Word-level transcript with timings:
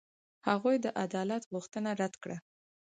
هغوی 0.49 0.75
د 0.81 0.87
عدالت 1.03 1.43
غوښتنه 1.53 1.89
رد 2.01 2.13
کړه. 2.23 2.37